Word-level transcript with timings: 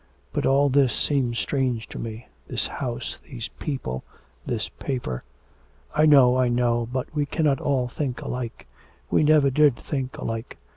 But 0.33 0.47
all 0.47 0.67
this 0.69 0.95
seems 0.95 1.37
strange 1.37 1.87
to 1.89 1.99
me: 1.99 2.25
this 2.47 2.65
house, 2.65 3.19
these 3.23 3.49
people, 3.59 4.03
this 4.47 4.67
paper.' 4.67 5.23
'I 5.93 6.07
know, 6.07 6.37
I 6.37 6.47
know. 6.47 6.87
But 6.91 7.13
we 7.13 7.27
cannot 7.27 7.61
all 7.61 7.87
think 7.87 8.19
alike. 8.23 8.65
We 9.11 9.23
never 9.23 9.51
did 9.51 9.75
think 9.75 10.17
alike. 10.17 10.57